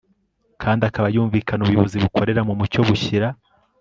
[0.61, 1.61] kandi akaba yumvikana.
[1.63, 3.27] ubuyobozi bukorera mu mucyo bushyira